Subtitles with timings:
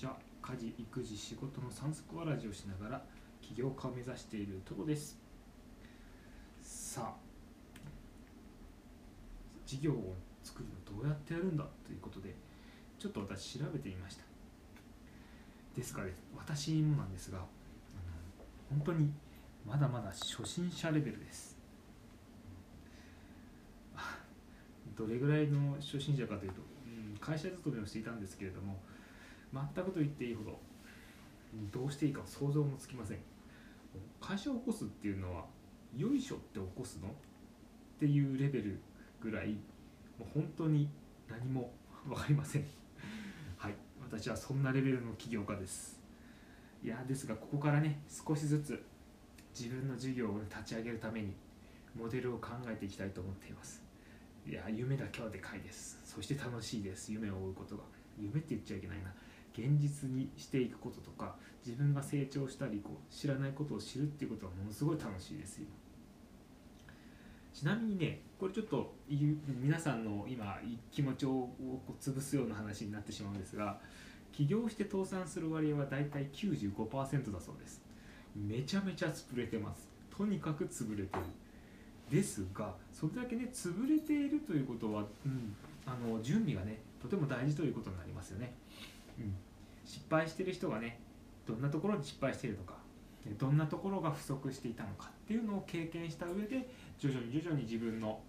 [0.00, 0.16] ちは。
[0.40, 3.04] 家事育児仕事の三足わらじをしながら
[3.42, 5.18] 起業家を目指しているとこです。
[6.62, 7.14] さあ
[9.66, 11.64] 事業を作るのどうやってやるんだ？
[11.84, 12.34] ということで
[12.98, 14.22] ちょっと私調べてみました。
[15.76, 17.38] ですが、ね、私もなんですが、
[18.70, 19.12] 本当に
[19.66, 21.58] まだまだ初心者レベルです。
[24.96, 26.62] どれぐらいの初心者かというと、
[27.20, 28.80] 会社勤めをしていたんですけれども
[29.52, 30.58] 全くと言っていいほど
[31.72, 33.18] どうしていいか想像もつきません。
[34.20, 35.44] 会社を起こすっていうのは
[35.96, 37.12] よいしょって起こすのっ
[37.98, 38.80] ていうレベル
[39.20, 39.48] ぐらい
[40.18, 40.88] もう本当に
[41.28, 41.72] 何も
[42.06, 42.64] 分かりません。
[43.58, 46.00] はい私はそんなレベルの起業家です。
[46.82, 48.82] いやですがここからね少しずつ
[49.58, 51.34] 自分の事業を立ち上げるために
[51.94, 53.82] モデルを考えていきたいと思っています。
[54.46, 56.00] いや夢だけはでかいです。
[56.04, 57.12] そして楽しいです。
[57.12, 57.82] 夢を追うことが。
[58.18, 59.12] 夢って言っちゃいけないな。
[59.52, 61.34] 現実にしていくこととか
[61.66, 65.68] 自分が成長したりこう知らないことを知るっていうことはものすごい楽しいです今
[67.52, 70.58] ちなみにねこれちょっと皆さんの今
[70.90, 73.78] 気持ちをこう潰すような話になってしまうんですが
[74.32, 77.82] 起業して倒産する割合はだいたい95%だそうです。
[78.34, 79.88] めちゃめちゃ潰れてます。
[80.16, 81.24] とにかく潰れてる。
[82.10, 85.54] ですがそれだけね潰れているということは、うん、
[85.86, 88.52] あの準備がねとても大事ということになりますよね、
[89.84, 91.00] 失敗してる人がね
[91.46, 92.74] どんなところに失敗してるのか
[93.38, 96.68] どんなところが不足していたのかっていうのを経験した上で
[96.98, 98.20] 徐々に徐々に自分の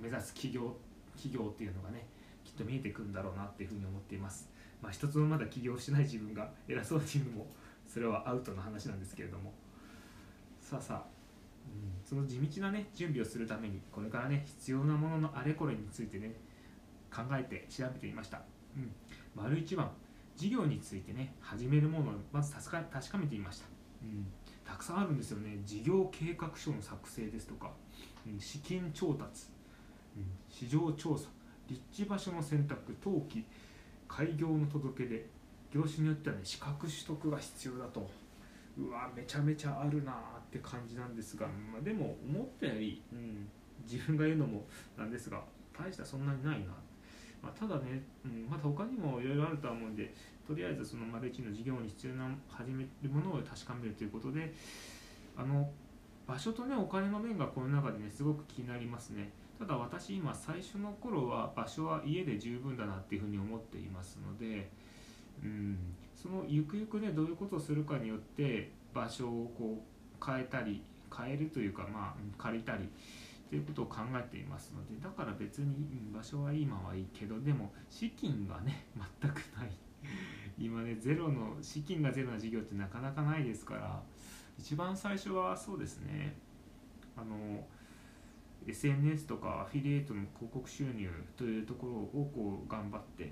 [0.00, 0.74] 目指す企業
[1.16, 2.06] 企業っていうのがね
[2.44, 4.48] きっと見えてくんだろうなっていうふうに思っています、
[4.82, 7.46] まあ、一つもまだ起業してない自分が偉そうに言うのも
[7.86, 9.52] それはアウトの話なんですけれども。
[10.66, 11.06] さあさあ
[11.64, 16.32] うんその地道なね準備をするためにこれからね必要なもののあれこれについてね
[17.14, 18.42] 考えて調べてみました、
[18.76, 18.90] うん、
[19.36, 19.88] 丸一番。
[20.36, 23.66] 事業についてね始めるものをまず確か確かめてみました、
[24.02, 24.26] うん、
[24.64, 25.58] たくさんあるんですよね。
[25.64, 27.70] 事業計画書の作成ですとか、
[28.26, 29.46] うん、資金調達、
[30.16, 31.28] うん、市場調査
[31.68, 33.44] 立地場所の選択登記
[34.06, 35.26] 開業の届け出
[35.72, 38.08] 業種によってはね資格取得が必要だと。
[38.78, 40.14] うわめちゃめちゃあるなっ
[40.52, 43.48] て感じなんですが、まあ、でも思ったより、うん、
[43.90, 44.66] 自分が言うのも
[44.98, 45.42] なんですが
[45.72, 46.72] 大したそんなにないなって、
[47.42, 50.12] まあ、ただね、うん、また他にもいろいろあるとは思うんで
[50.46, 54.54] とりあえずそのマルチの事業に必要な始めるものを確かめるということで
[55.36, 55.68] あの
[56.26, 59.30] 場所とねお金の面がこの中でねすごく気になりますね。
[59.58, 64.68] ただ私今最初の頃は場所は家で十分だなっていうふうに思っていますので
[65.42, 65.78] うん
[66.14, 70.82] そのゆくゆくねどういうことをするかによって場所をこう変えたり
[71.16, 72.88] 変えるというかまあ借りたり
[73.48, 78.86] ということを考えていますのでだから別に場所は今はいいけどでも資金がね
[79.20, 79.70] 全くない。
[80.58, 84.02] 今ねゼロの資金がゼロな事業ってなかなかないですから
[84.58, 86.36] 一番最初はそうですね。
[87.16, 87.66] あの
[88.66, 93.24] SNS とかアフィリエイトの広告収入というところをこう頑張って、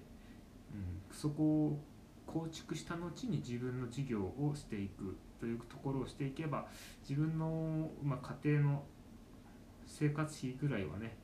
[0.73, 1.81] うん、そこを
[2.27, 6.67] 構築した後に自分の事業をしていくというところをしていけば
[7.09, 8.83] 自分の、まあ、家庭の
[9.97, 11.17] 生活費ぐらいはね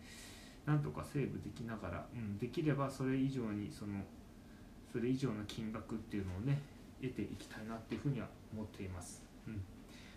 [0.64, 3.94] なんとかセーブできながら、うん、できればそれ以上にその
[4.92, 6.60] それ以上の金額っていうのをね
[7.02, 9.62] 得ていきたいなっていうふうには思っています、うん、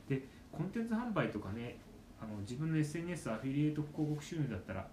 [0.07, 1.77] でコンテンツ販売とかね
[2.21, 4.87] あの自分の SNS アフィリエイト広告収入だったら、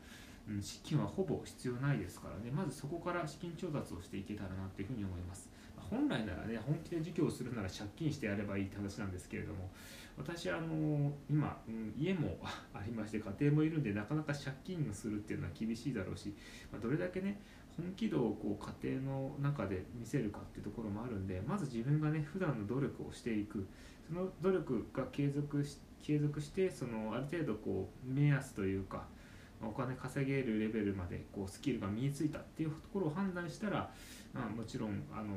[0.51, 2.51] うん、資金はほぼ必要ないですからね。
[2.51, 5.49] まずそこから資金調達をしていけたらなっていうふうに思います。
[5.91, 9.69] 本来ならね本気で授業をするなら借金してやればいいって話なんですけれども
[10.17, 12.39] 私あの今、うん、家も
[12.73, 16.33] ありまして家庭もいるんでなかなか借金をするっていうのは厳しいだろうし、
[16.71, 17.41] まあ、どれだけね
[17.77, 23.67] 本気度をこう家庭の中で見せるかっていうところもあるんでまず自分がね普段の努力をしていく。
[24.07, 29.07] その努力が継続し継続してそのある程度こう目安というか
[29.63, 33.91] お金稼げるレベルまでこうスキルが身についたっていうところを判断したら、
[34.33, 35.37] まあ、もちろんあの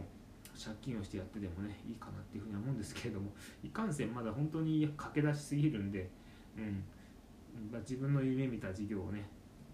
[0.57, 2.75] 借金をしてやってでもねいいかなっていうふうに思う。
[2.75, 3.31] んですけれども
[3.63, 6.09] いかんせんまだ本当に駆け出しすぎるんで、
[6.57, 6.83] うん。
[7.71, 9.25] まあ、自分の夢見た事業をね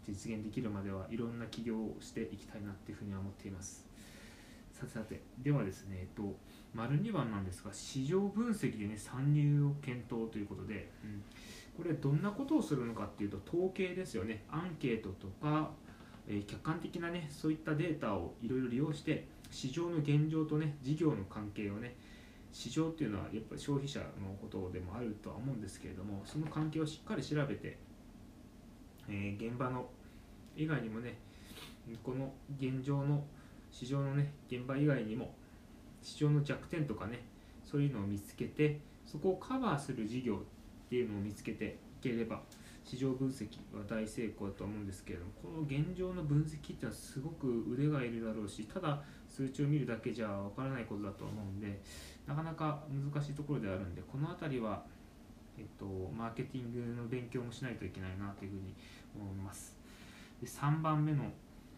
[0.08, 3.86] 実現できるまではいろんな起業をしていきたいなっていうふうには思っています。
[4.74, 6.36] さてさてではですねえっと
[6.74, 11.22] 丸2番なんですが市場分析でね参入を検討ということで、うん、
[11.80, 14.44] これどんなことをするのかっていうと統計ですよね。
[14.50, 15.72] アンケートとか、
[16.28, 21.96] え、客観的なねそういったデータをいろいろ利用して市場の現状とね事業の関係をね
[22.52, 24.06] 市場っていうのはやっぱり消費者の
[24.42, 27.78] ことでもあるとは思うんですけれどもその関係をしっかり調べて、
[29.08, 29.88] えー、現場の
[30.58, 31.18] 以外にもね
[32.04, 33.24] この現状の
[33.72, 35.34] 市場のね現場以外にも
[36.02, 37.22] 市場の弱点とかね
[37.64, 40.40] そういうのを見つけてそこをカバーする事業
[40.90, 42.42] っていうのを見つけていければ
[42.84, 51.80] 市場分析は大成功だと思うんですけれどもこの現状の分析っていうのはすごく腕がいるだろうしただ数値を見るだけじゃわからないことだと思うんで
[52.26, 54.82] なかなか難しいところであるんでこの辺りは、
[55.60, 55.86] えっと、
[56.18, 58.74] マーケティングの勉強もしないといけないなというふうに
[59.16, 59.78] 思います。
[60.42, 61.26] で3番目の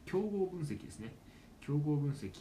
[0.05, 1.13] 競合分析ですね。
[1.59, 2.31] 競合分析。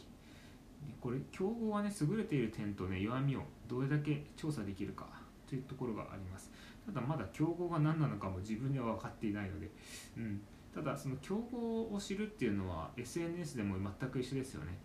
[0.99, 5.20] これ競合はね優れている点とね弱みをどれだけ調査できるか。
[5.51, 6.49] というところがあります。
[6.85, 9.69] ただまだ競合が何なのかも自分では分かっていないので、
[10.17, 10.41] うん、
[10.73, 14.79] ただその競合を知るっていうのは SNS でも全く一緒ですよね。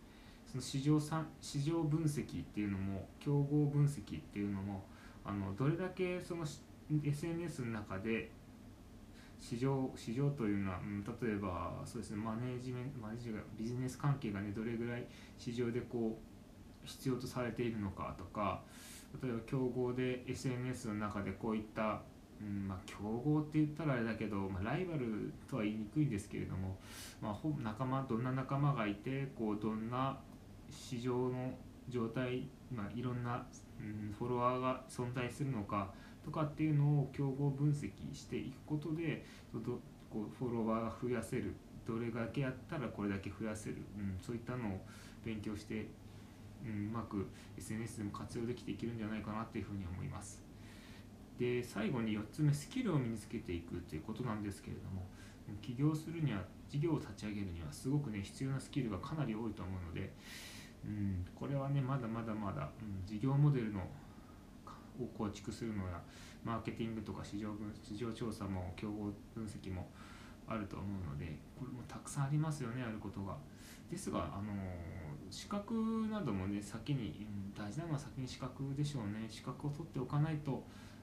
[0.44, 0.98] その市場
[1.40, 4.84] 市場分析っていうのも競合分析っていうのも
[5.24, 6.44] あのどれだけその
[7.04, 8.30] SNS の中で
[9.40, 15.06] 市場市場というのは、うん、例えばそうですねマネージメントマネージビジネス関係がねどれぐらい
[15.38, 18.62] 市場でこう必要とされているのかとか
[19.22, 22.02] 例えば競合で SNS の中でこういった
[22.40, 26.76] うんまあ、競合って言ったらあれだけど、まあ、ライバルとは言いにくいんですけれども、
[27.20, 30.18] まあ、仲間どんな仲間がいてこうどんな
[30.70, 31.54] 市場の
[31.88, 33.46] 状態、まあ、いろんな、
[33.80, 35.92] うん、フォロワーが存在するのか
[36.24, 39.24] とかっていうのを競合分析していくことで
[39.54, 39.80] ど
[40.10, 41.54] こうフォロワーが増やせる。
[41.86, 44.80] どれだけやったらこれだけ増やせる、うん、そういったのを
[45.24, 45.86] 勉強して、
[46.66, 47.26] うん、うまく
[47.56, 50.42] SNS でも活用できていけるんじゃないかなっていうふうに思います。
[51.38, 55.06] で最後に4つ目スキルを身につけていくということなんですけれども
[55.60, 60.12] 起業するには事業を立ち上げるにはすごくね必要なスキルがかなり多いと思うので、
[60.84, 66.00] うん、これはねまだまだまだ、うん、事業モデルのを構築するのや
[66.42, 69.90] マーケティングとか市場分市場調査も競合分析も
[70.48, 73.36] あると思うのでこれもたくさんありますよねやることが。
[73.90, 74.52] ですが、あの
[75.30, 75.74] 資格
[76.10, 80.62] などもね先に、うん、大事なのは先に資格でしょうね資格を取っておかないと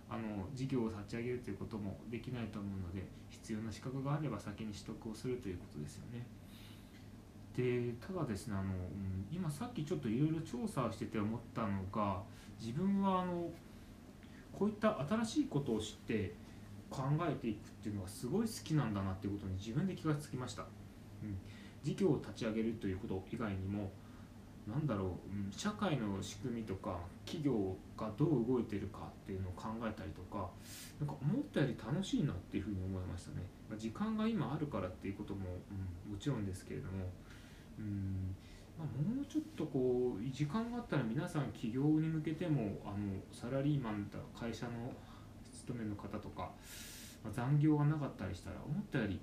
[0.09, 6.25] あの事業を立ち上げるということもできないと思うので必要な資格があれば先に取得をするということですよね。
[7.55, 12.21] でただですねあの、うん、今さっきちょっといろいろ調査をしてて思ったのが
[12.59, 13.49] 自分はあの
[14.51, 16.33] こういった新しいことを知って
[16.89, 20.63] 考えていくっていうのはすごい好きなんだなっていうことに自分で気がつきました。
[21.23, 21.37] うん、
[21.81, 23.91] 事業を立ち上げるということ以外にも
[24.67, 30.49] なんだろう、社会の仕組みとか企業がどう動いてるかっていうのを考えたりとか
[30.99, 35.41] なんか思ったより楽しいなっていうふうに思いましたね、ま、時間が今あるからっていうことも、
[36.05, 37.05] うん、もちろんですけれども、
[37.77, 38.35] うん
[38.77, 44.71] まあ、もうちょっとこう時間があったら皆さん起業に向けてもあのサラリーマンだ会社の
[45.53, 46.49] 勤めの方とか、
[47.23, 49.19] まあ、残業がなかったりしたら思ったより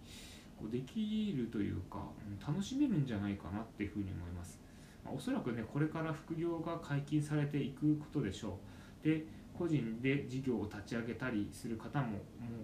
[0.59, 1.99] こうできるというか、
[2.29, 4.61] うん、楽しめるんじゃないかなっていうふうに思います。
[5.05, 8.59] ま、おそらくねこれから副業が解禁されていくことでしょ
[9.03, 9.09] う。
[9.09, 9.27] で
[9.57, 12.19] 個人で事業を立ち上げたりする方ももう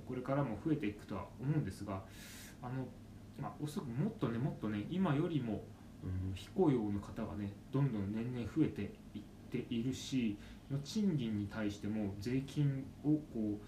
[0.09, 2.03] これからも増えていくとは思うんですが
[2.62, 2.87] あの、
[3.38, 5.62] まあ、おそらくもっとねもっとね今よりも
[6.03, 8.83] うん、非雇用の方がねどんどん年々増えて
[9.15, 10.37] いっているし
[10.85, 13.59] 賃金に対しても税金をこ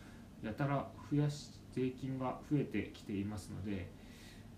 [0.43, 3.89] うやたら増やし税金が増えてきていますので、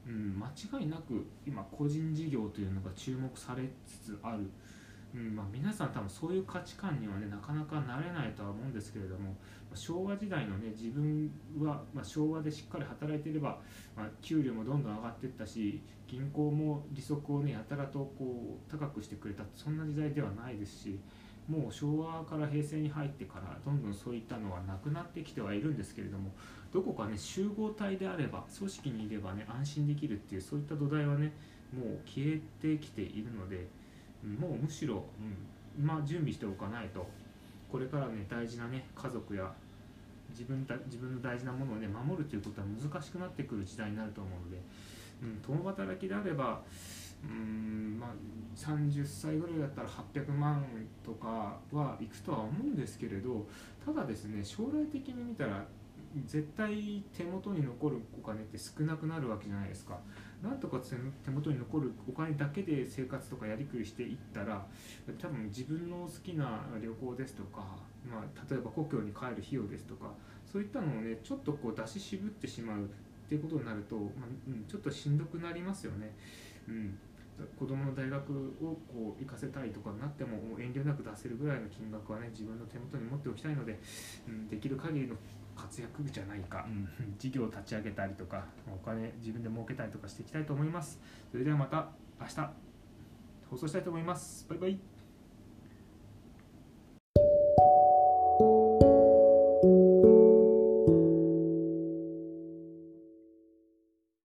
[0.06, 4.50] うん、間違いなく今個人事業というのが注目されつつある。
[5.12, 9.34] うんまあ、皆さん多分そういう価値観にはねなかなかなれないとは思うんですけれども
[9.74, 11.28] 昭和時代のね自分
[11.58, 13.58] は、まあ、昭和でしっかり働いていれば、
[13.96, 21.00] まあ、給料もどんどん上がっていったし銀行も利息をねやたらとこう高くしてくれたそんな時代ではないですし
[21.48, 26.30] もう昭和から平成に入ってからどんどんそういったのはなくなってきてはいるんですけれども
[26.72, 31.32] どこかね集合体であれば組織にいればね安心できるっていうそういった土台はね
[31.72, 33.80] もう消えてきているので。
[34.24, 37.06] もうむしろ、うん、今準備しておかないと
[37.70, 39.50] これからね大事なね家族や
[40.30, 44.60] 自分た自分の大事なものをね守るということは難しくなってくる時代になると思うので、
[45.22, 46.62] うん、共働きであれば
[47.22, 48.10] うんまあ、
[48.56, 50.64] 30歳ぐらいだったら800万
[51.04, 53.46] とかはいくとは思うんですけれど
[53.84, 55.66] ただですね将来的に見たら
[56.26, 59.98] 絶対手元に残るお金って少なくなるわけじゃないですか。
[60.42, 60.80] なんとか
[61.24, 64.66] 手元に残るお金だけで生活とかやりくりしていったら
[65.18, 67.76] 多分自分の好きな旅行ですとか、
[68.10, 70.12] まあ、例えば故郷に帰る費用ですとか
[70.50, 72.88] そういったのをねちょっとこう出し渋ってしまうっ
[73.28, 76.16] ていうことになると、まあうん、ちょっとしんどくなりますよね。
[76.68, 76.98] うん
[77.58, 83.78] 子供の大学をこう行かせたいとかになっても遠慮なく出せるぐらいの金額はね自分の手元に持っておきたいので、
[84.28, 85.14] うん、できる限りの
[85.60, 86.88] 活躍じゃないか、うん、
[87.18, 90.98] 事業を立ち上げたりとかお金自分で儲けたりとかしていきたいと思います。
[91.30, 91.88] それではまた
[92.20, 92.50] 明日
[93.50, 94.46] 放送したいと思います。
[94.48, 94.78] バイバイ